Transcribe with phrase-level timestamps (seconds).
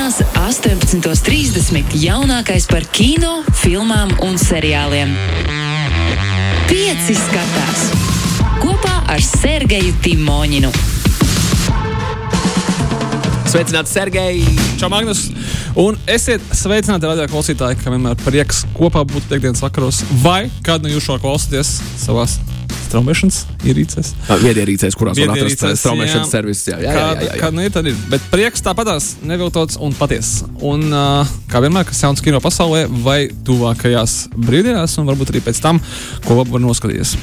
[0.00, 1.90] Svētdienās, 18.30.
[2.00, 5.10] jaunākais par kino, filmām un seriāliem.
[6.70, 7.82] Pieci skatās
[8.62, 10.72] kopā ar Sergeju Timoņinu.
[13.52, 14.40] Sveicināti, Sergei!
[14.80, 15.26] Čau, Magnus!
[15.76, 20.94] Un esiet sveicināti, radio klausītāji, ka vienmēr prieks kopā būt piekdienas vakaros, vai kādu no
[20.94, 22.40] jūs šo klausāties savās
[22.90, 24.12] straumēšanas ierīcēs.
[24.42, 26.68] Viedierīcēs, kurās var atrast straumēšanas servisus.
[26.72, 27.38] Jā, jā, jā, jā, jā.
[27.40, 28.04] Kā nu ir, ir.
[28.10, 30.44] Bet prieks tāpatās neviltots un patiess.
[30.66, 35.62] Un uh, kā vienmēr, kas jauns kino pasaulē, vai tuvākajās brīvdienās, un varbūt arī pēc
[35.64, 35.80] tam,
[36.26, 37.16] ko labi var noskatīties.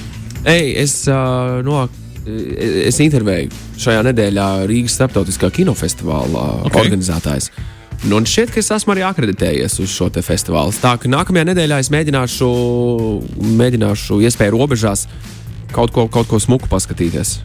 [0.48, 1.86] Ei, es, uh, no,
[2.28, 6.70] es intervēju šajā nedēļā Rīgas starptautiskā kinofestivāla Ok.
[6.72, 6.86] okay.
[6.86, 7.52] organizētājs.
[8.06, 10.76] Nu, un šķiet, ka es esmu arī akreditējies uz šo festivālu.
[10.82, 12.50] Tā ka nākamajā nedēļā es mēģināšu,
[13.58, 15.08] mēģināšu iespēju robežās
[15.74, 17.40] kaut ko, kaut ko smuku paskatīties.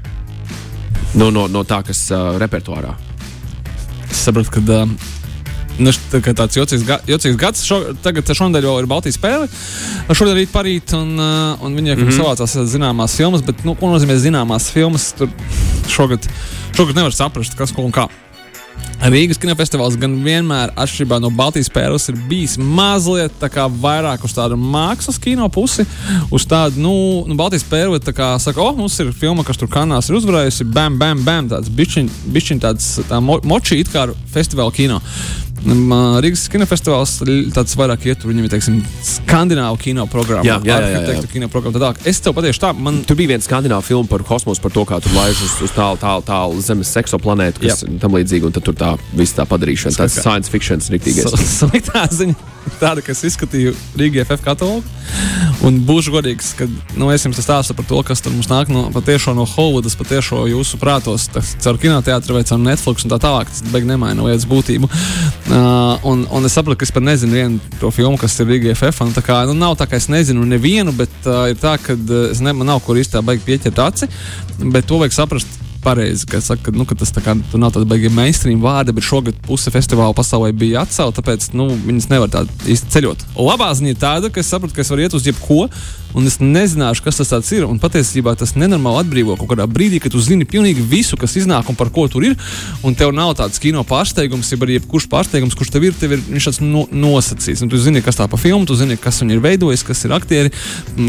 [1.18, 2.94] Nu, no, no tā, kas uh, repertuārā.
[4.08, 4.94] Es saprotu, ka uh,
[5.82, 7.64] nu, tā kā tāds jocīgs, ga jocīgs gads.
[7.68, 9.48] Šo, tagad šonadēļ jau ir Baltijas spēle.
[10.12, 12.18] Šodien rīt parīt, un, uh, un viņiem mm -hmm.
[12.18, 15.12] savācās zināmās filmas, bet, nu, ko nozīmē zināmās filmas?
[15.18, 15.30] Tur
[15.88, 16.28] šogad,
[16.76, 18.08] šogad nevar saprast, kas ko un kā.
[19.02, 23.34] Rīgas kinofestivāls gan vienmēr, atšķirībā no Baltijas spēles, ir bijis mazliet
[23.82, 25.82] vairāk uz tādu mākslas kino pusi.
[26.30, 26.94] Uz tādu, nu,
[27.26, 31.00] nu Baltijas spēle, kā saka, oh, mums ir filma, kas tur kanāls ir uzvarējusi, bam,
[31.02, 35.00] bam, bam, tāds bišķiņ, bišķiņ tāds tā mo, moči it kā festivāla kino.
[35.62, 37.12] Ā, Rīgas kinofestivāls
[37.54, 41.28] tāds vairāk iet, viņam ir, teiksim, skandināvu kino programma, Jā, jā, jā, jā, jā.
[41.30, 41.76] kino programma.
[41.78, 42.00] tā tālāk.
[42.10, 44.98] Es tev pateikšu tā, man Tur bija viens skandināvu filma par kosmosu, par to, kā
[45.02, 48.48] tur laiž uz, uz tālu, tālu, tālu zemes sekso planētu, kas ir tam līdzīga.
[48.50, 50.26] Un tad tur tā viss tā padarīšana, tāds Skaidrs.
[50.26, 51.36] science fiction rīktīgais.
[51.58, 52.36] Sliktā ziņa
[52.80, 54.82] tāda, ka es izskatīju Rīgas FF katalogu.
[55.66, 56.66] Un būšu godīgs, ka
[56.98, 60.44] nu, es jums stāstu par to, kas tur mums nāk no, patiešo no Hollywoodas, patiešo
[60.50, 61.28] jūsu prātos,
[61.62, 63.50] caur kinoteātri vai caur Netflix un tā tālāk.
[63.50, 64.90] Tas beig nemaina lietas būtību.
[65.52, 68.46] Uh, un, un es saprotu, ka es pat nezinu vienu to filmu, kas ir
[69.04, 71.92] un Tā kā, nu, nav tā, ka es nezinu nevienu, bet uh, ir tā, ka
[71.92, 74.08] uh, ne, man nav kur īsti tā baigi pieķert aci,
[74.62, 77.88] bet to vajag saprast pareizi, ka, saka, ka, nu, ka tas tā kā, nav tāda
[77.88, 82.44] baigta mainstream vārda, bet šogad puse festivāla pasaulē bija atcelta, tāpēc nu, viņas nevar tā
[82.70, 83.26] īsti ceļot.
[83.38, 85.66] Labā ziņa ir tāda, ka es sapratu, ka es varu iet uz jebko,
[86.14, 87.64] un es nezināšu, kas tas tāds ir.
[87.68, 91.70] Un patiesībā tas nenormāli atbrīvo kaut kādā brīdī, kad tu zini pilnīgi visu, kas iznāk
[91.72, 92.36] un par ko tur ir,
[92.84, 96.24] un tev nav tāds kino pārsteigums, ja arī jebkurš pārsteigums, kurš tev ir, tev ir
[96.28, 97.64] viņš tāds no, nosacīts.
[97.64, 100.16] Un tu zini, kas tā pa filmu, tu zini, kas viņi ir veidojis, kas ir
[100.16, 100.52] aktieri,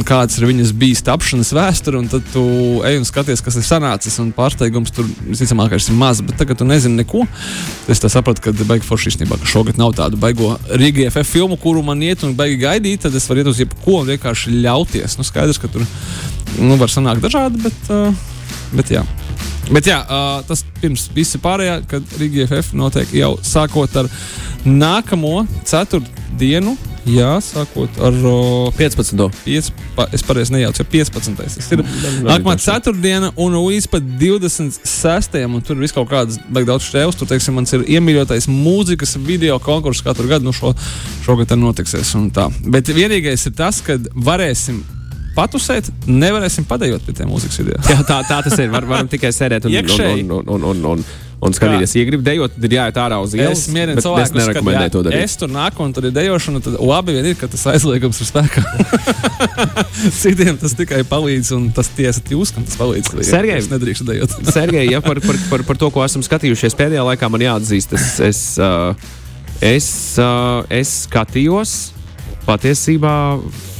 [0.07, 2.45] kāds ir viņas bijis tapšanas vēsture, un tad tu
[2.88, 4.19] ej un skaties, kas ir sanācis.
[4.23, 4.62] Un pārsteigums
[4.94, 7.25] tur visticamāk ir maz, bet tagad tu nezini neko.
[7.91, 12.01] Es sapratu, ka baigi forši īstenībā, šogad nav tādu baigo Rīgas FF filmu, kuru man
[12.01, 15.18] iet un baigi gaidīt, tad es varu iet uz jebko un vienkārši ļauties.
[15.19, 15.84] Nu, skaidrs, ka tur
[16.59, 18.13] nu, var sanākt dažādi, bet, uh,
[18.73, 19.03] bet jā.
[19.72, 24.09] Bet jā, uh, tas pirms visa pārējā, kad Rīgas FF notiek jau sākot ar
[24.66, 26.78] nākamo ceturtdienu.
[27.09, 29.19] Jā, sākot ar uh, 15.
[29.44, 31.36] Piec, pa, es pareizi nejaucu, jau 15.
[31.36, 31.84] Tas ir
[32.24, 35.36] nākamā ceturtdiena, un līdz pat 26.
[35.44, 37.19] un tur ir vis kaut kādas daudz šķēles.
[37.19, 40.72] Tur, teiksim, mans ir iemīļotais mūzikas video konkurss katru gadu, nu šo,
[41.25, 42.16] šogad tā notiksies.
[42.19, 42.47] un tā.
[42.64, 44.80] Bet vienīgais ir tas, ka varēsim
[45.35, 47.84] patusēt, nevarēsim padējot pie tiem mūzikas video.
[47.90, 48.72] Jā, tā, tā tas ir.
[48.74, 50.25] Var, varam tikai sēdēt un, Iekšēji.
[50.30, 51.06] un, un, un, un, un,
[51.48, 51.94] un skatīties.
[51.98, 53.66] Ja gribi dejot, tad jāiet ārā uz ielas.
[53.66, 55.26] Es mierinu bet cilvēkus, Es nerekomendēju to darīt.
[55.28, 58.30] es tur nāku un tur ir dejošana, tad labi vien ir, ka tas aizliegums ir
[58.30, 58.64] spēkā.
[60.24, 63.14] Citiem tas tikai palīdz, un tas tiesa jūs, kam tas palīdz.
[63.28, 63.58] Sergej.
[63.62, 64.38] es nedrīkstu dejot.
[64.56, 68.08] Sergei, ja par, par, par, par to, ko esam skatījušies pēdējā laikā, man jāatzīst, es,
[68.30, 68.96] es, uh,
[69.62, 69.90] es,
[70.22, 71.78] uh, es skatījos
[72.48, 73.16] patiesībā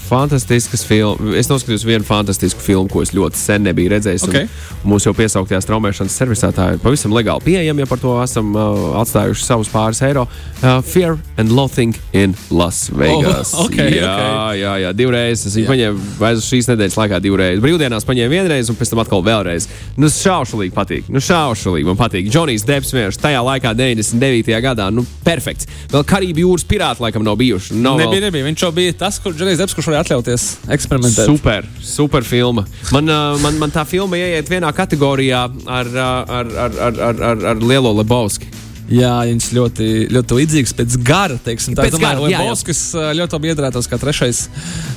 [0.08, 1.36] fantastiskas filmas.
[1.40, 4.26] Es noskatījos vienu fantastisku filmu, ko es ļoti sen nebiju redzējis.
[4.28, 4.38] Ok.
[4.84, 8.52] un Mūsu jau piesauktajā straumēšanas servisā tā ir pavisam legāli pieejama, ja par to esam
[8.56, 10.26] uh, atstājuši savus pāris eiro.
[10.62, 13.54] Uh, Fear and Loathing in Las Vegas.
[13.64, 14.56] Oh, ok, jā, ok.
[14.58, 15.44] jā, jā, divreiz.
[15.48, 17.60] Es viņu paņēmu aiz šīs nedēļas laikā divreiz.
[17.64, 19.68] Brīvdienās paņēmu vienreiz, un pēc tam atkal vēlreiz.
[20.00, 21.10] Nu, šaušalīgi patīk.
[21.14, 22.28] Nu, šaušalīgi man patīk.
[22.34, 24.50] Džonijs Deps vienkārši tajā laikā, 99.
[24.66, 25.70] gadā, nu, perfekts.
[25.94, 27.78] Vēl Karību jūras pirāti laikam nav bijuši.
[27.84, 28.48] Nav vēl- Nebija, nebija.
[28.50, 31.30] Viņš jau bija tas, kurš Džerijs Debs, kurš varēja atļauties eksperimentēt.
[31.30, 32.66] Super, super filma.
[32.94, 33.10] Man,
[33.44, 37.94] man, man tā filma ieiet vienā kategorijā ar, ar, ar, ar, ar, ar, ar Lielo
[38.00, 38.50] Lebowski.
[38.94, 41.38] Jā, viņš ļoti, ļoti līdzīgs pēc gara.
[41.42, 42.12] Teiksim, tā Pēc jā.
[42.20, 44.44] Lebowskis ā, ļoti labi iedarētos kā trešais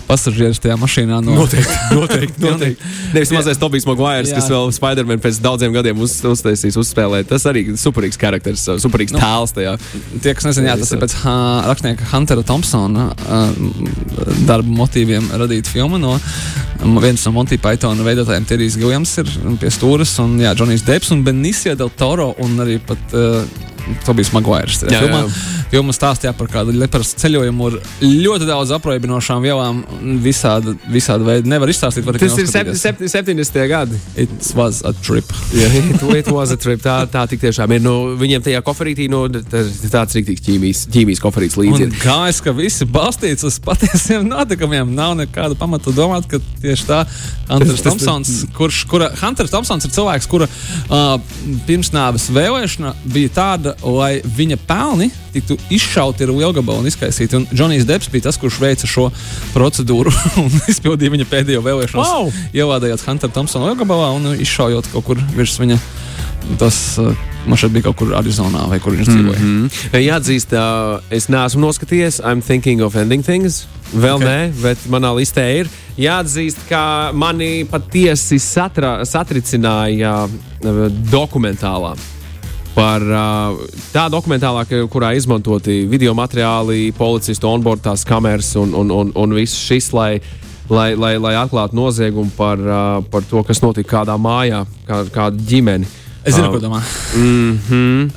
[0.09, 1.21] pasažieris tajā mašīnā.
[1.25, 1.37] No...
[1.41, 2.43] Noteikti, noteikti.
[2.45, 2.91] noteikti.
[3.15, 4.41] Nevis mazais Tobijs Maguires, Jā.
[4.41, 7.31] kas vēl Spider-Man pēc daudziem gadiem uz, uztaisīs, uzspēlēt.
[7.31, 9.23] Tas arī ir superīgs karakteris, superīgs Nu.
[9.23, 9.77] tēls tajā.
[10.21, 11.33] Tie, kas nezina, jā, tas ir pēc uh,
[11.71, 13.47] rakstnieka Huntera Thompsona uh,
[14.49, 16.01] darba motīviem radīta filma.
[16.03, 16.17] No,
[17.03, 19.33] viens no Monty Pythona veidotājiem, Terijs Giljams, ir
[19.63, 23.17] pie stūres, un jā, Džonijs Deps un Benicio del Toro un arī pat.
[23.17, 23.65] Uh,
[24.07, 24.81] Tobijs Maguires.
[24.87, 25.67] Jā, Filmā, jā.
[25.73, 29.83] filmā stāstīja par kādu leparastu ceļojumu ar ļoti daudz aproibinošām vielām.
[30.25, 32.07] Visādi, visādi veidi nevar izstāstīt.
[32.07, 33.13] Tas ir noskatīties.
[33.15, 33.61] 70.
[33.71, 34.01] gadi.
[34.17, 35.31] It was a trip.
[35.57, 36.83] Jā, it, it was a trip.
[36.85, 37.85] Tā, tā tik tiešām ir.
[37.85, 41.87] Nu, viņiem tajā koferītī nu, tā- tāds rīktīgs ķīmijas, ķīmijas koferīts līdzi.
[41.87, 41.97] Ir.
[42.03, 44.91] gājis, ka viss ir balstīts uz patiesiem notikumiem.
[44.97, 47.03] Nav nekāda pamata domāt, ka tieši tā
[47.51, 51.17] Hunters Thompsons, kurš, kura, Hunters Thompsons ir cilvēks, kura uh,
[51.69, 57.37] pirmsnāves vēlēšana bija tāda, lai viņa pelni tiktu izšauti ar lielgabalu un izkaisīti.
[57.37, 59.11] Un Džonijs Deps bija tas, kurš veica šo
[59.55, 60.13] procedūru
[60.43, 62.03] un izpildīja viņa pēdējo vēlēšanu.
[62.03, 62.33] Wow!
[62.57, 65.79] Ielādējot Hunter Thompsona lielgabalā un izšaujot kaut kur virs viņa.
[66.61, 67.11] Tas uh,
[67.47, 69.39] man šeit bija kaut kur Arizonā vai kur viņš dzīvoja.
[69.39, 69.71] Mm -hmm.
[69.93, 70.05] Mm.
[70.07, 72.21] Jāatzīst, uh, es neesmu noskatījies.
[72.23, 73.67] I'm thinking of ending things.
[73.95, 74.23] Vēl Ok.
[74.23, 74.29] okay.
[74.29, 75.69] nē, bet manā listē ir.
[75.99, 81.97] Jāatzīst, ka mani patiesi satra, satricināja uh, dokumentālā.
[82.77, 83.57] Par uh,
[83.89, 89.57] tā dokumentālā, kurā izmantoti video materiāli, policistu onboard tās kameras un, un, un, un viss
[89.57, 90.11] šis, lai,
[90.69, 95.49] lai, lai, lai atklātu noziegumu par, uh, par to, kas notika kādā mājā, kā, kāda
[95.49, 95.89] ģimene.
[96.27, 96.83] Es zinu, Um, ko domā.
[97.15, 98.11] Mm -hmm.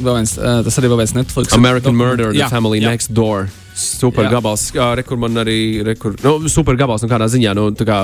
[0.00, 1.52] Vēl viens, uh, tas arī vēl viens Netflix.
[1.52, 2.88] American Murder, The Jā, Family jā.
[2.88, 3.48] Next Door.
[3.78, 4.32] Super Jā.
[4.36, 7.86] gabals, uh, re, kur man arī rekur, nu, super gabals, nu, kādā ziņā nu, tā
[7.88, 8.00] kā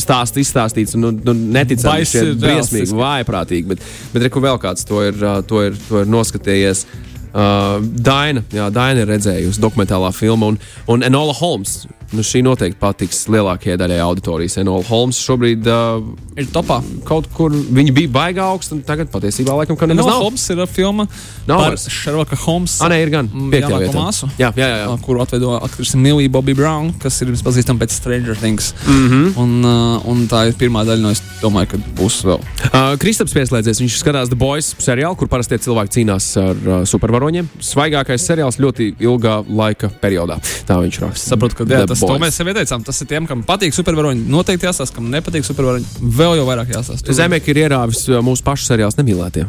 [0.00, 0.96] stāsts izstāstīts.
[1.00, 3.84] Nu, nu, neticami, šķiet briesmīgi, vājprātīgi, bet,
[4.14, 5.20] bet re, kur vēl kāds to ir,
[5.50, 6.86] to ir, to ir noskatījies.
[7.28, 11.82] Uh, Daina, jā, Daina ir redzējusi dokumentālā filmu, un, un Enola Holmes.
[12.12, 14.56] Nu, šī noteikti patiks lielākajai daļai auditorijas.
[14.62, 16.00] Enola Holmes šobrīd uh,
[16.38, 16.78] Ir topā.
[17.04, 20.22] kaut kur viņa bija baigā augsta, un tagad patiesībā laikam, ka nemaz nav.
[20.22, 21.04] Holmes ir filma
[21.48, 21.76] Nav par.
[21.76, 22.84] Sherlocka Holmesa.
[22.84, 23.28] Ah, nē, ir gan.
[23.52, 23.80] Vietā.
[23.92, 24.28] māsu.
[24.40, 24.86] Jā, jā, jā.
[24.88, 28.72] uh, kuru atveido aktrise Milija Bobby Brown, kas ir pazīstama pēc Stranger Things.
[28.86, 29.26] Mm -hmm.
[29.42, 32.40] Un, uh, un tā ir pirmā daļa, no es domāju, ka būs vēl.
[32.72, 33.80] Uh, Kristaps pieslēdzies.
[33.80, 37.48] Viņš skatās The Boys seriālu, kur parasti cilvēki cīnās ar uh, supervaroņiem.
[37.60, 40.38] Svaigākais seriāls ļoti ilgā laika periodā.
[40.66, 41.28] Tā viņš raksta.
[41.34, 42.84] Saprotu, ka jā, The tas to mēs jau ieteicām.
[42.86, 44.26] Tas ir tiem, kam patīk supervaroņi.
[44.32, 45.86] Noteikti jāsās, kam nepatīk supervaroņi.
[46.18, 47.02] Vēl jau vairāk jāsās.
[47.04, 49.46] Tur- Zemēk ir ierāvis uh, mūsu pašu seriāls nemīlētie.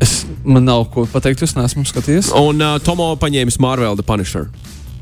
[0.00, 2.30] Es, man nav ko pateikt, jūs neesmu skatījies.
[2.40, 4.48] Un uh, Tomo paņēmis Marvel The Punisher.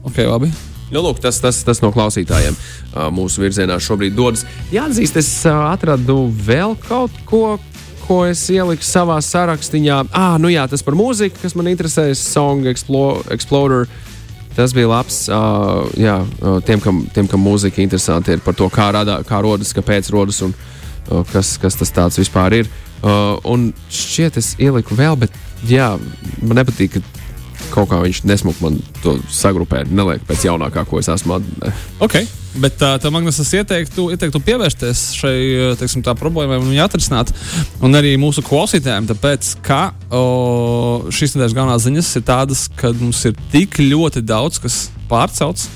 [0.03, 0.51] Ok, labi.
[0.91, 4.47] Nu, lūk, tas, tas, tas no klausītājiem uh, mūsu virzienā šobrīd dodas.
[4.73, 7.59] Jāatzīst, es uh, atradu vēl kaut ko,
[8.07, 10.01] ko es ieliku savā sarakstā.
[10.17, 13.85] Ah, nu jā, tas par mūziku, kas man interesē, Song Explo Explorer.
[14.59, 15.21] Tas bija labs.
[15.31, 16.17] Uh, jā,
[16.67, 20.41] tiem, kam, tiem, kam mūzika interesanti ir par to, kā, radā, kā rodas, kāpēc rodas
[20.43, 22.71] un uh, kas, kas tas tāds vispār ir.
[22.99, 25.37] Uh, un šķiet, es ieliku vēl, bet
[25.71, 25.93] jā,
[26.43, 27.18] man nepatīk, ka
[27.73, 29.85] kaut kā viņš nesmuk man to sagrupē.
[29.91, 31.39] Neliek pēc jaunākā, ko es esmu.
[31.39, 31.73] at-
[32.05, 32.17] Ok,
[32.63, 35.35] bet uh, tev, Magnus, es ieteiktu, ieteiktu pievērsties šai
[35.81, 37.33] teiksim, tā problēmai un viņu atrisināt.
[37.85, 39.81] Un arī mūsu klausītājiem, tāpēc, ka
[40.11, 44.79] o, šīs nedēļas galvenās ziņas ir tādas, ka mums ir tik ļoti daudz, kas
[45.11, 45.69] pārcelts.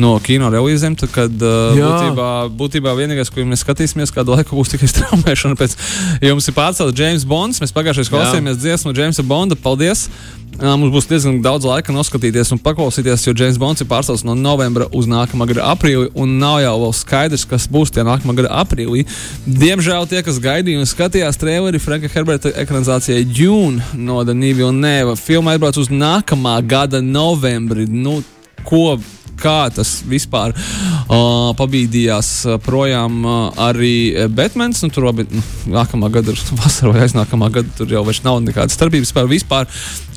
[0.00, 4.72] No kino relīzēm, tad, kad uh, būtībā, būtībā vienīgais, ko mēs skatīsimies, kādu laiku būs
[4.74, 5.58] tikai straumēšana.
[5.60, 5.76] Pēc,
[6.24, 9.58] ja mums ir pārcelts James Bonds, mēs pagājušajā klausījāmies dziesmu Jamesa Bonda.
[9.60, 10.08] Paldies!
[10.08, 14.34] Uh, Mums būs diezgan daudz laika noskatīties un paklausīties, jo James Bonds ir pārcelts no
[14.36, 16.10] novembra uz nākamā gada aprīli.
[16.12, 19.06] Un nav jau vēl skaidrs, kas būs tie nākamā gada aprīlī.
[19.46, 25.16] Diemžēl tie, kas gaidīja un skatījās traileri Franka Herberta ekranizācijai Dune no Danīva un Neva,
[25.16, 27.88] filma aizbrauc uz nākamā gada novembri.
[27.88, 28.18] Nu,
[28.66, 28.98] ko
[29.40, 32.32] kā tas vispār uh, pabīdījās
[32.64, 34.82] projām uh, arī Batmans.
[34.84, 35.44] Nu, tur jau nu,
[35.74, 39.10] nākamā gada, vasarā vai aiznākamā gada, tur jau vairs nav nekādas starpības.
[39.10, 39.70] Vispār, vispār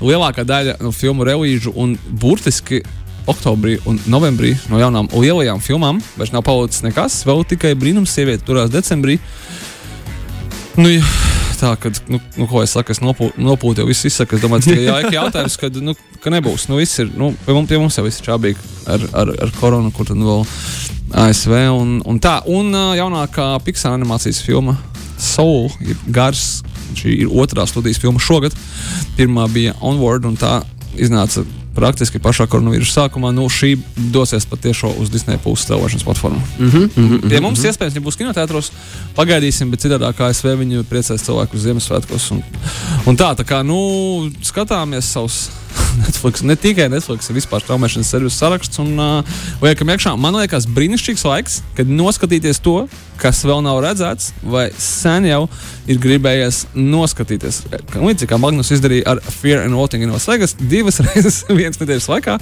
[0.03, 2.83] lielākā daļa no filmu relīžu un burtiski.
[3.23, 7.21] Oktobrī un novembrī no jaunām lielajām filmām vairs nav palicis nekas.
[7.23, 9.15] Vēl tikai brīnums sieviete turās decembrī.
[10.75, 11.05] Nu, jā,
[11.63, 14.37] tā, kad, nu, nu, ko es saku, es nopū, nopūtu jau viss izsaka.
[14.37, 16.67] Es domāju, tas ir laika jautājums, kad, nu, ka nebūs.
[16.71, 19.53] Nu, viss ir, nu, pie, mums, pie mums jau viss ir čābīgi ar, ar, ar
[19.59, 20.45] koronu, kur tad vēl
[21.23, 22.39] ASV un, un tā.
[22.51, 24.77] Un jaunākā Pixar animācijas filma
[25.21, 26.61] Soul ir gars.
[26.97, 28.55] Šī ir otrā studijas filma šogad.
[29.17, 30.59] Pirmā bija Onward, un tā
[30.99, 33.31] iznāca praktiski pašā koronavīrusa sākumā.
[33.35, 33.75] Nu, šī
[34.13, 36.41] dosies patiešām uz Disneja puses stāvošanas platformu.
[36.59, 37.29] Mm -hmm, mm -hmm.
[37.29, 38.71] Pie mums iespējams nebūs kinotētros,
[39.15, 42.31] pagaidīsim, bet citādā kā ASV viņi priecēs cilvēku uz Ziemassvētkos.
[42.31, 42.43] Un,
[43.05, 45.49] un tā, tā kā, nu, skatāmies savus
[46.03, 50.15] Netflix, ne tikai Netflix, ir vispār straumēšanas servisu saraksts un uh, liekam iekšā.
[50.19, 52.83] Man liekas, brīnišķīgs laiks, kad noskatīties to,
[53.21, 55.45] kas vēl nav redzēts, vai sen jau
[55.89, 57.61] ir gribējies noskatīties.
[57.93, 62.09] Līdzīgi kā Magnus izdarīja ar Fear and Voting in Las Vegas, divas reizes vienas nedēļas
[62.11, 62.37] laikā,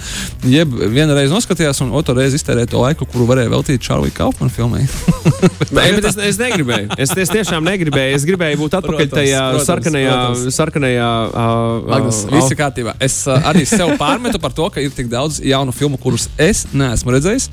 [0.50, 4.54] jeb vienu reizi noskatījās, un otru reizi iztērēja to laiku, kuru varēja veltīt Čārlī Kaufmanu
[4.54, 4.86] filmai.
[5.76, 6.92] Nē, bet es, es negribēju.
[7.02, 8.18] Es, es tiešām negribēju.
[8.18, 10.58] Es gribēju būt atpakaļ Protams, tajā protams, sarkanajā, protams.
[10.58, 12.96] sarkanajā uh, Magnus, uh, viss ir kārtībā.
[13.02, 16.64] Es uh, arī sev pārmetu par to, ka ir tik daudz jaunu filmu, kurus es
[16.74, 17.48] neesmu redzējis,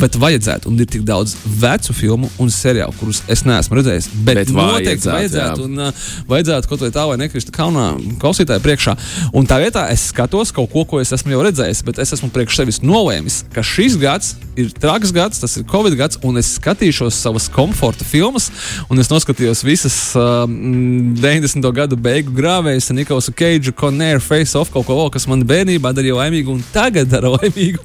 [0.00, 0.70] bet vajadzētu.
[0.70, 4.10] Un ir tik daudz vecu filmu un seriālu, kurus es neesmu redzējis.
[4.16, 5.68] Bet, Bet noteikti vajadzētu, vajadzētu.
[5.68, 7.88] Un, uh, vajadzētu kaut vai tā, vai nekristu kaunā
[8.22, 8.96] klausītāju priekšā.
[9.38, 12.30] Un tā vietā es skatos kaut ko, ko es esmu jau redzējis, bet es esmu
[12.34, 16.50] priekš sevis nolēmis, ka šis gads ir traks gads, tas ir Covid gads, un es
[16.58, 18.50] skatīšos savas komforta filmas,
[18.98, 21.62] es noskatījos visas uh, 90.
[21.74, 26.18] gadu beigu grāvējas, Nikolsu Keidžu, Conēru, Face Off, kaut ko vēl, kas man bērnībā darīja
[26.18, 27.82] laimīgu, un tagad dara laimīgu.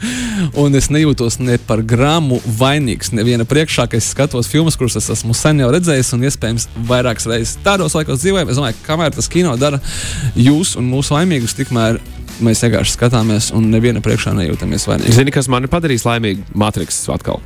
[0.59, 3.13] Un es nejūtos ne par gramu vainīgs.
[3.15, 7.29] Neviena priekšā, ka es skatos filmas, kuras es esmu sen jau redzējis, un iespējams vairākas
[7.29, 8.49] reizes tādos laikos dzīvojam.
[8.49, 9.79] Es domāju, ka kamēr tas kino dara
[10.35, 12.01] jūs un mūsu laimīgus, tikmēr
[12.41, 15.15] mēs vienkārši skatāmies un neviena priekšā nejūtamies vainīgi.
[15.19, 16.47] Zini, kas man ir padarījis laimīgu?
[16.57, 17.41] Matriks atkal.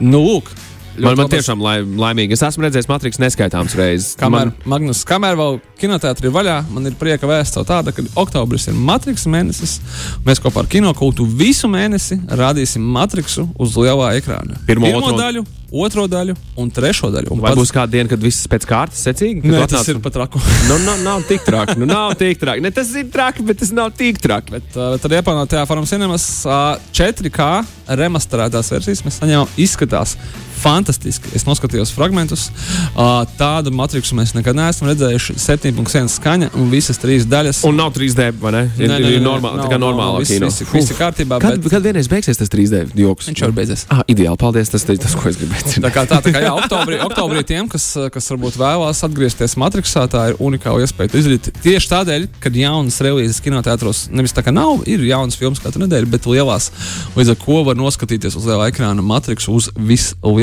[0.00, 0.52] Nu, lūk,
[0.98, 2.34] Man, man tiešām lai, laimīgi.
[2.34, 4.16] Es esmu redzējis Matriks neskaitāmas reizes.
[4.20, 4.54] Kamēr, Man.
[4.68, 9.24] Magnus, kamēr vēl kinoteātris ir vaļā, man ir prieka vēsts tāda, ka oktobris ir matriks
[9.30, 9.78] mēnesis.
[10.26, 14.58] Mēs kopā ar kinokultu visu mēnesi rādīsim matriksu uz lielā ekrāna.
[14.66, 17.30] Pirmo, Pirmo otro- daļu, otro daļu un trešo daļu.
[17.32, 19.40] Un vai pats- būs kāda diena, kad viss pēc kārtas secīgi?
[19.46, 20.42] Nē, tu tas atnāc- ir pat raku.
[20.68, 21.78] Nu, nav, nav tik traki.
[21.80, 22.60] Nu, nav tik traki.
[22.66, 24.58] Ne, tas ir traki, bet tas nav tik traki.
[24.58, 27.48] Bet uh, tad iepazīstinātajā Forum Cinemas uh, 4K
[27.88, 29.48] remasterētās versijas mēs saņēmām.
[29.64, 30.16] Izskatās
[30.60, 31.32] fantastiski.
[31.36, 32.48] Es noskatījos fragmentus.
[32.94, 35.36] Uh, tādu matriksu mēs nekad neesam redzējuši.
[35.40, 37.62] 7,1 skaņa un visas trīs daļas.
[37.68, 38.62] Un nav 3D, vai ne?
[38.78, 40.50] Ir, Nē, nē, ir normāli, nav, tā kā nav, normālā viss- kino.
[40.50, 43.28] viss- viss ir kārtībā, Kad, bet- kad vienreiz beigsies tas 3D joks?
[43.30, 43.86] Viņš jau ir beidzies.
[43.90, 44.70] Ah, ideāli, paldies.
[44.70, 45.80] Tas ir tas, ko es gribēju.
[45.80, 50.06] Tā kā, tā, tā kā jā, oktobrī, oktobrī tiem, kas, kas varbūt vēlās atgriezties Matrixā,
[50.12, 51.50] tā ir unikāla iespēja izdarīt.
[51.64, 56.06] Tieši tādēļ, kad jaunas relīzes kinoteātros nevis tā kā nav, ir jaunas filmas katru nedēļu,
[56.10, 56.70] bet lielās.
[57.16, 59.70] Līdz ar to var noskatīties uz lielā ekrāna Matrixu uz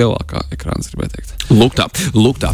[0.08, 1.48] vislielākā ekrāna, es gribēju teikt.
[1.52, 2.54] Lūk, tā, lūk tā.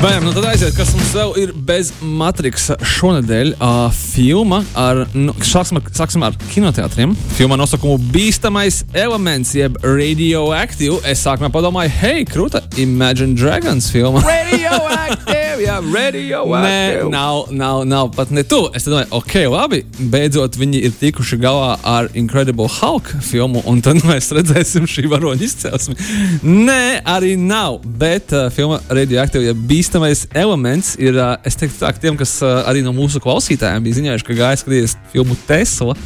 [0.00, 3.50] Bēm, nu tad aiziet, kas mums vēl ir bez Matrixa šonadēļ.
[3.60, 7.12] Uh, filma ar, nu, sāksim ar, sāksim ar kinoteātriem.
[7.36, 11.02] Filmā nosaukumu Bīstamais elements, jeb radioaktīvu.
[11.04, 14.22] Es sākumā padomāju, hei, krūta, Imagine Dragons filma.
[14.24, 17.04] Radioactive, jā, Nē, radioactive.
[17.12, 18.62] nav, nav, nav pat ne tu.
[18.72, 19.82] Es domāju, ok, labi.
[20.00, 25.44] Beidzot, viņi ir tikuši galā ar Incredible Hulk filmu, un tad mēs redzēsim šī varoņa
[25.50, 26.00] izcelsmi.
[26.48, 27.82] Nē, arī nav.
[28.00, 32.60] Bet uh, filma Radioactive, ja bīstamais elements, ir, uh, es teiktu, tā, tiem, kas uh,
[32.70, 35.96] arī no mūsu klausītājiem bija ziņojuši, ka gāja skatīties filmu Tesla.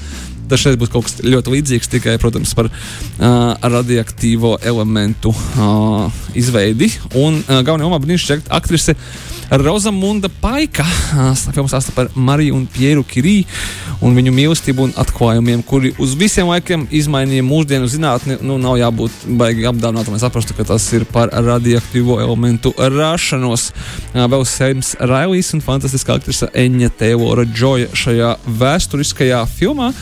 [0.49, 6.91] Tas šeit būs kaut kas ļoti līdzīgs, tikai, protams, par uh, radioaktīvo elementu uh, izveidi.
[7.17, 8.97] Un uh, galvenā lomā brīnišķīga aktrise
[9.61, 10.85] Rozamunda Paika.
[11.53, 13.43] Filmas stāsta par Mariju un Pieru Kirī
[14.05, 18.39] un viņu mīlestību un atklājumiem, kuri uz visiem laikiem izmainīja mūsdienu zinātni.
[18.45, 23.71] Nu, nav jābūt baigi apdāvinātam, lai saprastu, ka tas ir par radioaktīvo elementu rašanos.
[24.15, 29.93] Vēl Sēms Railijs un fantastiskā aktrise Eņa Teilora Džoja šajā vēsturiskajā filmā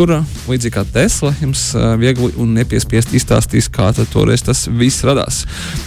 [0.00, 1.66] kura, līdzīgi kā Tesla, jums
[2.00, 5.42] viegli un nepiespiesti izstāstīs, kā toreiz tas viss radās.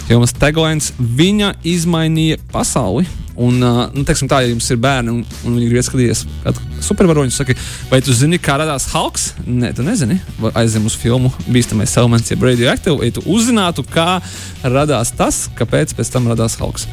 [0.05, 3.07] Filmas taglines viņa izmainīja pasauli.
[3.33, 7.33] Un, nu, teiksim, tā, ja jums ir bērni un, un viņi grib skatīties kādu supervaroņu,
[7.33, 7.55] saka,
[7.89, 9.31] vai tu zini, kā radās Hulks?
[9.49, 10.19] Nē, tu nezini.
[10.37, 14.19] Vai Aizem uz filmu Bīstamais elements, jeb radioaktīvu, vai tu uzzinātu, kā
[14.61, 16.85] radās tas, kāpēc pēc tam radās Hulks.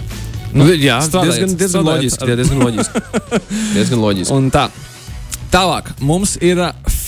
[0.57, 2.25] Nu, jā, strādājiet, diezgan, diezgan loģiski.
[2.25, 3.05] ar- Jā, diezgan loģiski.
[3.77, 4.39] diezgan loģiski.
[4.41, 4.71] Un tā.
[5.53, 6.57] Tālāk mums ir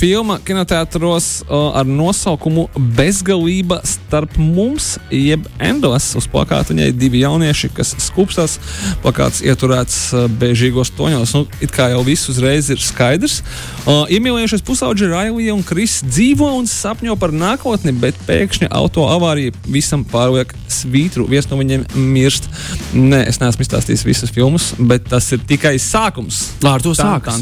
[0.02, 6.16] filma kinoteātros uh, ar nosaukumu Bezgalība starp mums, jeb Endless.
[6.18, 8.56] Uz plakāta viņai divi jaunieši, kas skupstās.
[9.04, 11.36] Plakāts ieturēts uh, bežīgos toņos.
[11.36, 13.44] Nu, it kā jau viss uzreiz ir skaidrs.
[13.84, 19.54] Uh, iemīlējušies pusauģi Railija un Kris dzīvo un sapņo par nākotni, bet pēkšņi auto avārija
[19.70, 21.28] visam pārliek svītru.
[21.30, 22.50] Viens no viņiem mirst.
[22.90, 26.48] Nē, es neesmu izstāstījis visas filmas, bet tas ir tikai sākums.
[26.66, 26.96] Ar to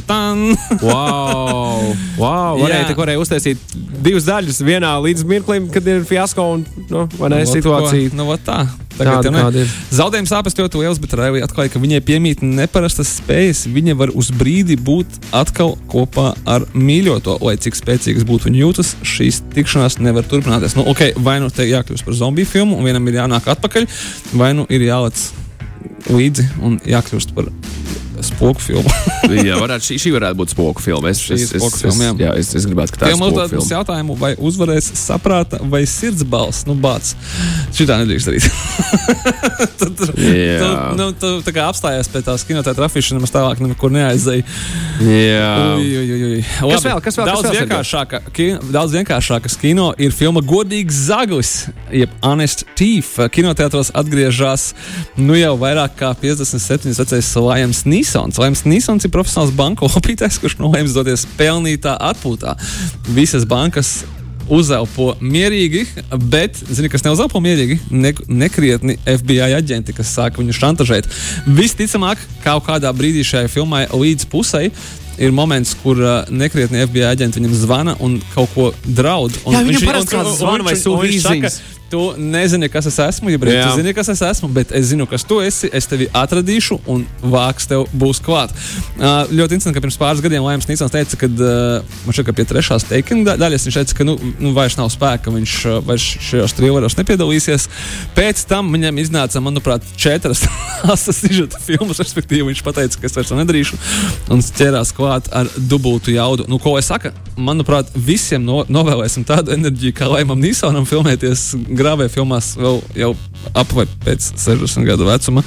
[0.05, 0.51] tan.
[0.85, 1.90] Wow!
[2.21, 3.75] Wow varēja, te varēja uztaisīt
[4.05, 8.13] divas daļas vienā līdz mirklim, kad ir fiasko un nu, ne, Nu, situācija.
[8.13, 8.63] Ko, nu, tā.
[9.01, 9.75] Tāda, Tagad, ja kāda ne, ir.
[9.97, 13.63] zaudējums sāpes ļoti liels, bet Raivija atklāja, ka viņai piemīt neparastas spējas.
[13.73, 18.93] Viņa var uz brīdi būt atkal kopā ar mīļoto, lai cik spēcīgas būtu viņa jūtas.
[19.01, 20.77] Šīs tikšanās nevar turpināties.
[20.77, 23.89] Nu, okay, vai nu te jākļūst par zombiju filmu, un vienam ir jānāk atpakaļ,
[24.37, 25.31] vai nu ir jālec
[26.13, 27.49] līdzi un jākļūst par
[28.27, 28.95] spoku filma.
[29.49, 31.13] jā, varētu, šī, šī varētu būt spoku filma.
[31.13, 32.15] Es, es, es, spoku es, filma, jā.
[32.27, 33.67] jā, es, es gribētu, ka tā ir Tiem filma.
[33.77, 36.67] jautājumu, vai uzvarēs saprāta vai sirds balss.
[36.69, 37.15] Nu, bāc.
[37.77, 38.49] Šitā nedrīkst darīt.
[39.81, 40.71] tad, tu, Jā.
[40.99, 44.45] nu, tu tā kā apstājies pie tās kinotēta afišas, nemaz tālāk nekur neaizēji.
[45.01, 45.51] Jā.
[45.79, 46.41] Ui, ui, ui.
[46.43, 47.03] Kas Labi, vēl?
[47.05, 47.31] Kas vēl?
[47.31, 51.53] Daudz, Kas vēl, vienkāršāka, kino, daudz vienkāršākas kino ir filma Godīgs Zaglis,
[51.95, 53.15] jeb Honest Thief.
[53.33, 54.71] Kinoteātros atgriežas
[55.21, 58.39] nu jau vairāk kā 57 vecais Lajams Nīsons.
[58.43, 62.57] Lajams Nīsons ir profesionāls banku opītājs, kurš nolēma doties pelnītā atpūtā.
[63.15, 64.01] Visas bankas
[64.51, 65.85] uzelpo mierīgi,
[66.31, 67.79] bet, zini, kas neuzelpo mierīgi?
[67.95, 71.07] Ne, nekrietni FBI aģenti, kas sāka viņu šantažēt.
[71.47, 74.65] Visticamāk, kaut kādā brīdī šajā filmā līdz pusē
[75.21, 79.37] ir moments, kur uh, nekrietni FBI aģenti viņam zvana un kaut ko draud.
[79.47, 79.87] Un Jā, viņš-
[80.33, 81.61] un- zvana un vai viņš-
[81.91, 85.09] Tu nezini, kas es esmu, ja brīdī tu zini, kas es esmu, bet es zinu,
[85.11, 85.67] kas tu esi.
[85.75, 88.53] Es tevi atradīšu, un vāks tev būs klāt.
[88.95, 92.35] Uh, ļoti interesanti, ka pirms pāris gadiem Lēmons Nīsons teica, ka uh, man šķiet, ka
[92.39, 95.81] pie trešās teikuma daļas viņš teica, ka nu, nu, vairs nav spēka, ka viņš uh,
[95.89, 97.67] vairs šajos trilleros nepiedalīsies.
[98.15, 100.45] Pēc tam viņam iznāca, manuprāt, četras
[100.95, 103.81] asasižeta filmas, respektīvi viņš teica, ka es vairs to nedarīšu,
[104.31, 106.47] un ķērās klāt ar dubultu jaudu.
[106.47, 107.11] Nu, ko es saku?
[107.41, 111.49] Manuprāt, visiem no, novēlēsim tādu enerģiju, kā Lēmam Nīsonam filmēties
[111.81, 113.15] grāvē filmās vēl jau
[113.57, 115.45] ap vai pēc 60 gadu vecuma,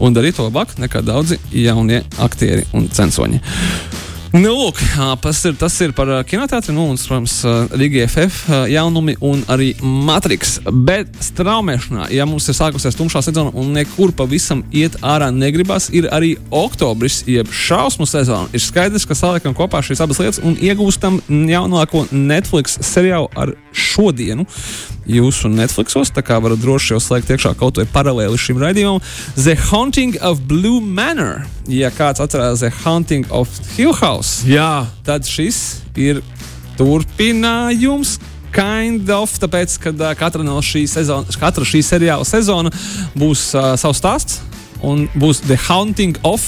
[0.00, 3.42] un darīt to labāk nekā daudzi jaunie aktieri un censoņi.
[4.34, 4.80] Nu, lūk,
[5.22, 7.36] tas ir, tas ir par kinoteātri, nu, un, protams,
[7.78, 10.56] Riga FF jaunumi un arī Matrix.
[10.66, 16.08] Bet straumēšanā, ja mums ir sākusies tumšā sezona un nekur pavisam iet ārā negribas, ir
[16.10, 18.50] arī oktobris, jeb šausmu sezona.
[18.50, 24.48] Ir skaidrs, ka saliekam kopā šīs abas lietas un iegūstam jaunāko Netflix seriālu ar šodienu
[25.10, 26.12] jūsu Netflixos.
[26.14, 29.02] Tā kā varat droši jau slēgt iekšā kaut vai paralēli šim raidījumam.
[29.36, 31.44] The Haunting of Blue Manor.
[31.68, 34.86] Ja kāds atcerās The Haunting of Hill House, Jā.
[35.04, 36.22] tad šis ir
[36.78, 38.18] turpinājums.
[38.54, 42.70] Kind of, tāpēc, ka uh, katra no šī sezona, katra šī seriāla sezona
[43.18, 44.36] būs uh, savs stāsts
[44.78, 46.44] un būs The Haunting of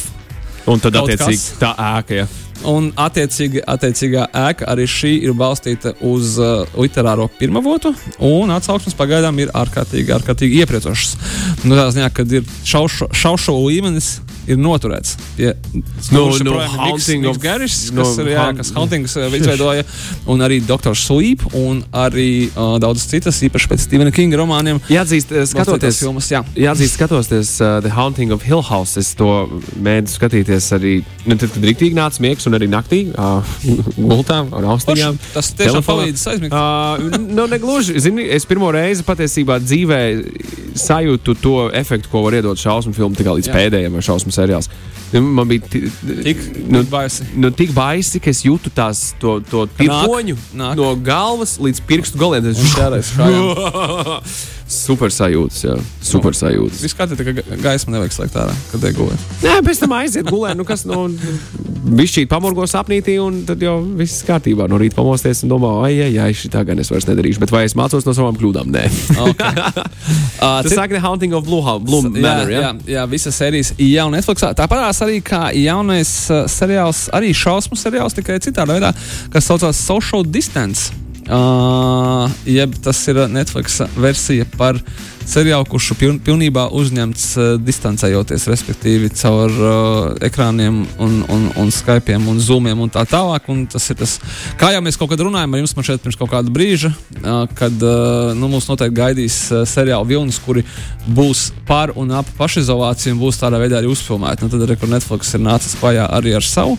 [0.71, 1.59] Un tad, attiecīgi, kas.
[1.59, 2.21] tā ēka.
[2.21, 2.29] Ja.
[2.65, 7.93] Un, attiecīgi, attiecīgā ēka arī šī ir balstīta uz uh, literāro pirmavotu,
[8.25, 11.17] un atsauksmes pagaidām ir ārkārtīgi, ārkārtīgi iepriecošas.
[11.67, 14.17] Nu, tā ziņā, kad ir šaušo, šaušo līmenis.
[14.47, 15.17] Ir noturēts.
[15.41, 15.53] Ja,
[16.13, 19.83] No- no Niks of- Garis, no kas ir jā, kas Hauntingus uh, izveidoja,
[20.31, 20.95] un arī Dr.
[20.95, 24.79] Sleep, un arī uh, daudzas citas, īpaši pēc Stevena Kinga romāniem.
[24.91, 26.43] Jāatzīst, balstītās skatoties, filmas, jā.
[26.55, 28.97] Jāatzīst, skatoties uh, The Haunting of Hill House.
[29.01, 29.29] Es to
[29.83, 30.95] mēģinu skatīties arī
[31.27, 33.43] nu, tad, kad rīktīgi nāca miegs, un arī naktī uh,
[34.13, 35.19] gultā ar austiņām.
[35.19, 36.07] Forši, tas tiešām telefonā.
[36.07, 36.55] palīdz aizmigt.
[36.55, 37.99] Uh, nu, negluži.
[38.07, 40.01] Zini, es pirmo reizi patiesībā dzīvē
[40.77, 43.55] sajūtu to efektu, ko var iedot šausmu filmu, tikai līdz Jā.
[43.57, 44.69] pēdējiem vai šausmu seriāls.
[45.13, 45.85] Nu, Man bija ti-
[46.25, 47.23] Tik nu, baisi.
[47.39, 50.75] nu, tik baisi, ka es jūtu tās, to, to tirpoņu nāk.
[50.77, 52.43] no galvas līdz pirkstu galiem.
[52.49, 54.23] Tas šāreiz šājām.
[54.67, 55.75] Super sajūtas, jā.
[56.03, 56.81] Super sajūtas.
[56.83, 57.15] Viss kā tā
[57.63, 59.37] gaisma nevajag slēgt ārā, kad iegūst.
[59.45, 60.59] Nē, pēc tam aiziet gulēt.
[60.59, 61.05] Nu, kas no
[61.87, 64.67] bišķīt pamorgo sapnītī, un tad jau viss kārtībā.
[64.71, 67.45] No rīta pamosties un domā, ai, ai, ai, šī tā gan es vairs nedarīšu.
[67.45, 68.73] Bet vai es mācos no savām kļūdām?
[68.75, 68.85] Nē.
[69.29, 69.55] Okay.
[70.37, 72.51] Uh, Tas saka, The Haunting of Blue, Blue jā, Manor.
[72.53, 72.73] jā, Ja?
[72.93, 74.51] jā, visas sērijas jau Netflixā.
[74.55, 78.93] Tāpat arī kā jaunais uh, seriāls, arī šausmu seriāls, tikai citādā veidā,
[79.33, 80.93] kas saucās Social Distance.
[81.27, 84.79] Uh, jeb tas ir Netflix versija par
[85.27, 92.39] ir piln, pilnībā uzņemts uh, distancējoties, respektīvi caur uh, ekrāniem, un, un, un Skype'iem un
[92.41, 93.49] Zoomiem un tā tālāk.
[93.53, 94.19] Un tas ir tas,
[94.59, 97.75] kā jau mēs kaut kad runājām ar jums šeit pirms kaut kāda brīža, uh, kad
[97.83, 100.65] uh, nu, mūs noteikti gaidīs uh, seriāla vilnis, kuri
[101.07, 104.47] būs par un ap pašizolāciju un būs tādā veidā arī uzfilmēti.
[104.47, 106.79] Nu, tad arī Netflix ir nācis klajā arī ar savu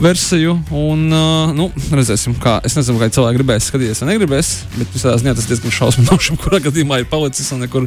[0.00, 0.56] versiju.
[0.74, 2.58] Un, uh, nu, redzēsim, kā.
[2.66, 6.60] Es nezinu, vai cilvēki gribēs skatīties vai negribēs, bet visā ziņā tas diezgan šausminoši, kurā
[6.64, 7.83] gadījumā ir palicis un nekur,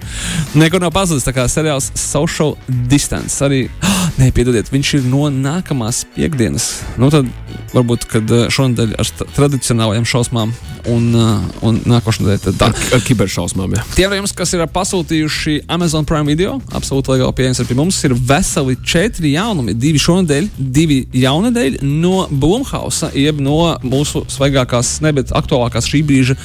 [0.58, 1.26] nekur nav pazudis.
[1.28, 2.56] Tā kā seriāls Social
[2.90, 6.70] Distance arī, oh, nē, piedodiet, viņš ir no nākamās piekdienas.
[7.02, 7.30] Nu, tad
[7.74, 10.54] varbūt, kad uh, šonadēļ ar tradicionālajām šausmām
[10.92, 12.70] un, uh, un nākošanai tad tā.
[12.96, 13.76] Ar kiberšausmām.
[13.78, 13.86] Ja.
[13.98, 18.00] Tiem no jums, kas ir pasūtījuši Amazon Prime video, absolūti legāli pieejams arī pie mums,
[18.08, 19.76] ir veseli četri jaunumi.
[19.78, 26.38] Divi šonadēļ, divi jaunadēļ no Blumhausa, jeb no mūsu svaigākās, ne bet aktuālākās šī brīža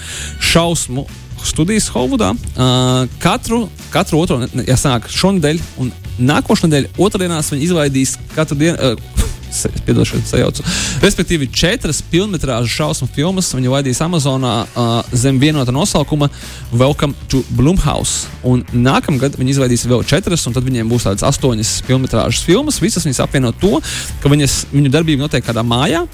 [0.52, 1.06] šausmu
[1.46, 2.32] studijas Holivudā.
[2.32, 8.92] Uh, katru, katru otro, ne, jāsāk šonadēļ un nākošais nedēļa, otrdienās viņi izlaidīs katru dienu.
[8.92, 9.30] Uh,
[9.86, 10.64] piedošana sajaucu.
[11.02, 16.28] Respektīvi, četras pilnmetrāžu šausmu filmas viņa vadīs Amazonā uh, zem vienota nosaukuma
[16.72, 18.28] Welcome to Blumhouse.
[18.48, 22.80] Un nākamgad viņi izvaidīs vēl četras, un tad viņiem būs tādas astoņas pilnmetrāžas filmas.
[22.82, 23.78] Visas viņas apvieno to,
[24.22, 26.06] ka viņas, viņu darbība notiek kādā mājā.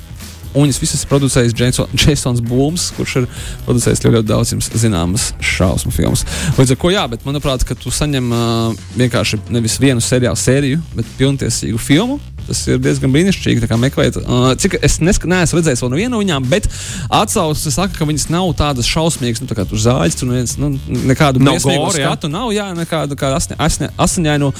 [0.54, 1.54] Un viņas visas producējis
[1.98, 3.28] Jasons Blūms, kurš ir
[3.66, 6.24] producējis ļoti, ļoti daudz jums zināmas šausmu filmas.
[6.56, 10.80] Līdz ar to, jā, bet manuprāt, ka tu saņem uh, vienkārši nevis vienu seriālu sēriju,
[10.96, 12.18] bet pilntiesīgu filmu.
[12.48, 13.68] Tas ir diezgan brīnišķīgi.
[13.78, 16.66] Meklēt, uh, cik es neska, neesmu redzējis vēl nevienu no viņām, bet
[17.12, 20.70] atsauces saka, ka viņas nav tādas šausmīgas, nu, tā kā tur zāģis, tur neviens, nu,
[21.10, 22.08] nekādu Nav briesmīgu gore, jā?
[22.10, 24.50] skatu nav, jā, nekādu kā asņa, asņa, asiņainu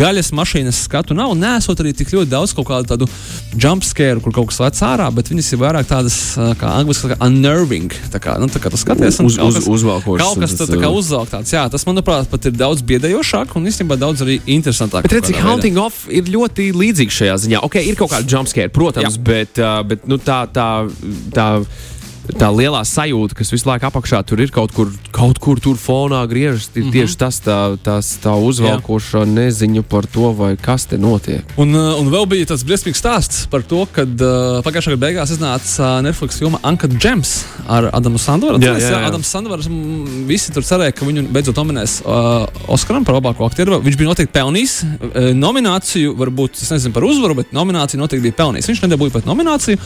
[0.00, 1.32] gaļas mašīnas skatu nav.
[1.38, 3.08] Nesot arī tik ļoti daudz kaut kādu tādu
[3.54, 7.06] jump scare, kur kaut kas lec ārā, bet viņas ir vairāk tādas, uh, kā angliski
[7.08, 7.94] saka, unnerving.
[8.12, 10.68] Tā kā, nu, tā kā tu skaties, un Uz- uz- kas- uzvelkošas, Kaut kas tas,
[10.72, 14.24] tā, kā uh, uzvelk tāds, jā, tas, manuprāt, pat ir daudz biedējošāk un īstenībā daudz
[14.26, 15.06] arī interesantāk.
[15.08, 15.42] Bet veidā.
[15.44, 17.60] Haunting Off ir ļoti līdzīgs šajā ziņā.
[17.66, 19.24] Ok, ir kaut kāda jumpscare, protams, Jā.
[19.28, 20.68] bet, uh, bet nu, tā, tā,
[21.34, 21.48] tā,
[22.36, 26.20] tā lielā sajūta, kas visu laiku apakšā tur ir kaut kur, kaut kur tur fonā
[26.28, 26.92] griežas, ir mm -hmm.
[26.92, 31.44] tieši tas tā, tas, tā uzvelkošā neziņa par to, vai kas te notiek.
[31.56, 35.30] Un, uh, un vēl bija tas briesmīgs stāsts par to, ka uh, pagājušā gada beigās
[35.30, 38.60] iznāca Netflix filma Uncut Gems ar Adamu Sandvaru.
[38.60, 39.06] Jā, jā, jā.
[39.06, 43.80] Adams Sandvars, mm, visi tur cerēja, ka viņu beidzot nominēs uh, Oskaram par labāko aktieru.
[43.80, 48.38] Viņš bija noteikti pelnījis uh, nomināciju, varbūt es nezinu par uzvaru, bet nomināciju noteikti bija
[48.42, 48.68] pelnījis.
[48.68, 49.78] Viņš nedabūja pat nomināciju.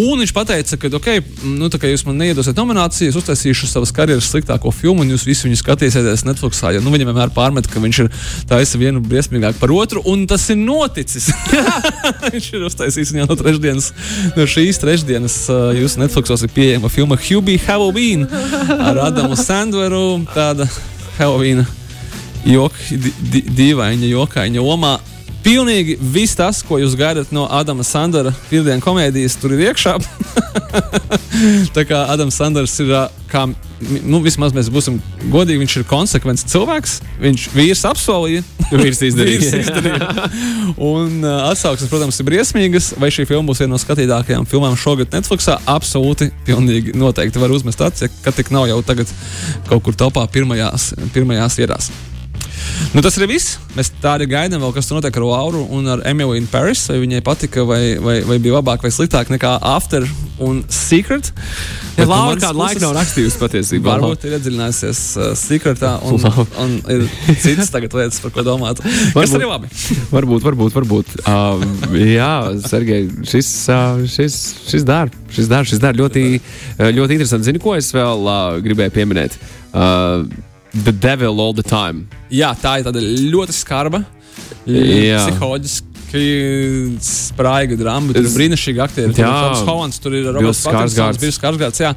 [0.00, 1.08] Un viņš teica, ka, ok,
[1.56, 5.26] nu, tā kā jūs man neiedosiet nomināciju, es uztaisīšu savas karjeras sliktāko filmu, un jūs
[5.28, 6.72] visi viņu skatīsieties Netflixā.
[6.74, 8.10] Jo nu, viņam vienmēr pārmet, ka viņš ir
[8.48, 11.28] taisa vienu briesmīgāku par otru, un tas ir noticis.
[12.24, 13.90] viņš ir uztaisījis viņu no trešdienas,
[14.36, 15.40] no šīs trešdienas.
[15.52, 18.24] Uh, jūsu Netflixos ir pieejama filma Hubie Halloween
[18.78, 20.22] ar Adamu Sandveru.
[20.32, 20.68] Tāda
[21.18, 21.66] Halloween
[22.46, 22.96] joka,
[23.60, 24.96] dīvaina jokaina omā.
[25.46, 29.92] Pilnīgi viss tas, ko jūs gaidat no Adama Sandra pirmdienas komēdijas, tur ir iekšā.
[31.76, 32.90] Tā kā Adams Sanders ir,
[33.30, 33.44] kā,
[34.02, 34.96] nu, vismaz mēs būsim
[35.30, 36.96] godīgi, viņš ir konsekvents cilvēks.
[37.22, 38.42] Viņš vīrs apsolīja.
[38.72, 39.38] Izdarīja.
[39.38, 40.26] Vīrs izdarīja.
[40.90, 42.90] Un uh, atsauksmes, protams, ir briesmīgas.
[42.98, 45.60] Vai šī filma būs viena no skatītākajām filmām šogad Netflixā?
[45.70, 49.14] Absolūti, pilnīgi noteikti var uzmest acis, ka tik nav jau tagad
[49.70, 51.94] kaut kur topā pirmajās, pirmajās vietās.
[52.94, 53.56] Nu, tas ir viss.
[53.76, 56.86] Mēs tā arī gaidām, vēl, kas tur notiek ar Lauru un ar Emīliju in Paris.
[56.90, 60.06] Vai viņai patika, vai, vai, vai bija labāk vai sliktāk nekā After
[60.42, 61.32] un Secret.
[61.96, 63.96] Ja Bet Laura kādu laiku nav rakstījusi patiesībā.
[63.96, 66.26] Varbūt ir iedziļinājusies uh, secretā un,
[66.62, 67.06] un ir
[67.44, 68.82] citas tagad lietas, par ko domāt.
[68.84, 69.36] Kas Varbūt.
[69.38, 69.70] arī labi.
[70.12, 71.14] Varbūt, varbūt, varbūt.
[71.24, 72.32] Uh, jā,
[72.68, 76.26] Sergei, šis, uh, šis, šis darbs, šis darbs, šis darbs ļoti,
[76.80, 77.48] ļoti interesants.
[77.48, 79.40] Zini, ko es vēl uh, gribēju pieminēt?
[79.72, 80.28] Uh,
[80.84, 82.06] the Devil All the Time.
[82.30, 82.86] Jā, tā ir
[83.32, 84.02] ļoti skarba,
[84.66, 85.95] psiholoģiski.
[87.02, 89.14] Spraiga drāma, bet ir brīnišķīgi aktieri.
[89.16, 89.32] Tur Jā.
[89.46, 91.20] Toms Hollands, tur ir Roberts Pattinsons, Skarsgārds.
[91.22, 91.92] Bills Skarsgārds, jā.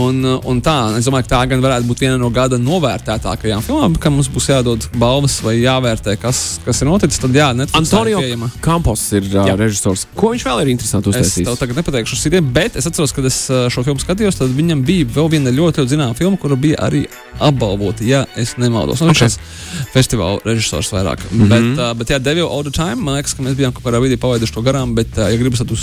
[0.00, 3.96] Un, un tā, es domāju, ka tā gan varētu būt viena no gada novērtētākajām filmām,
[4.02, 7.20] kam mums būs jādod balvas vai jāvērtē, kas, kas ir noticis.
[7.22, 8.44] Tad jā, Netflixā Antonio ir.
[8.64, 10.06] Campos ir uh, režisors.
[10.18, 11.60] Ko viņš vēl ir interesanti Es tev uztaisījis?
[11.62, 13.38] tagad nepateikšu sīkāk, bet es atceros, kad es
[13.74, 17.04] šo filmu skatījos, tad viņam bija vēl viena ļoti, ļoti zināma filma, kura bija arī
[17.42, 19.00] apbalvota, ja es nemaldos.
[19.02, 19.30] Nu, viņš Ok.
[19.30, 21.22] ir festivāla režisors vairāk.
[21.30, 21.40] Mm.
[21.40, 21.48] -hmm.
[21.50, 24.02] Bet, uh, bet jā, Devil All the Time, man liekas, ka mēs bijām kaut kādā
[24.02, 25.78] brīdī palaiduši to garām, bet, ja gribas tādu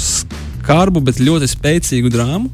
[0.62, 2.52] skarbu, bet ļoti spēcīgu drāmu,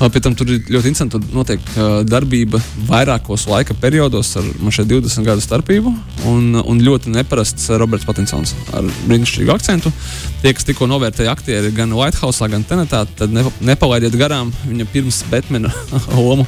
[0.00, 1.70] pēc tam tur ir ļoti interesanti, tur notiek
[2.08, 5.92] darbība vairākos laika periodos ar šeit 20 gadu starpību,
[6.30, 9.94] un, un ļoti neparasts Roberts Patinsons ar brīnišķīgu akcentu.
[10.42, 15.22] Tie, kas tikko novērtēja aktieri gan Whitehouse, gan Tenetā, tad nepa, nepalaidiet garām viņa pirms
[15.30, 15.72] Batmana
[16.18, 16.46] lomu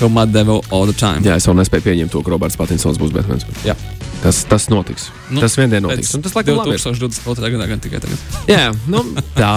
[0.00, 1.24] filmā Devil All the Time.
[1.26, 3.48] Jā, es vēl nespēju pieņemt to, ka Roberts Patinsons būs Batmans.
[3.66, 3.78] Jā.
[4.20, 5.06] Tas, tas notiks.
[5.32, 6.10] Nu, tas vien dienu notiks.
[6.12, 6.80] Un tas laikam labi ir.
[6.82, 7.50] 2022.
[7.54, 8.24] gadā, gan tikai tagad.
[8.50, 9.00] Jā, nu,
[9.32, 9.52] tā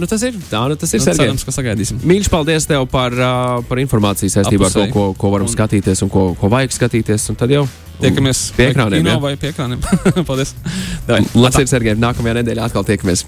[0.00, 0.38] nu tas ir.
[0.48, 1.02] Tā nu tas ir.
[1.04, 2.00] Nu, cerams, ka sagaidīsim.
[2.08, 6.00] Mīļš, paldies tev par, uh, par informāciju saistībā ar to, ko, ko varam Un- skatīties
[6.06, 7.28] un ko, ko vajag skatīties.
[7.34, 7.66] Un tad jau
[8.00, 9.04] Tiekamies pie ekrāniem.
[9.06, 9.18] jā.
[9.22, 9.84] vai pie ekrāniem.
[10.28, 10.54] Paldies!
[11.06, 11.94] Davai, Labs ir, Sergei.
[12.00, 13.26] Nākamajā nedēļā atkal tiekamies.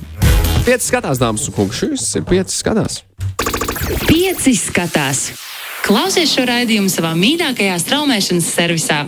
[0.65, 1.77] Pieci skatās, dāmas un kungi.
[1.85, 3.03] Šis ir pieci skatās.
[4.09, 5.29] Pieci skatās.
[5.87, 9.05] Klausies šo raidījumu savā mīļākajā straumēšanas servisā.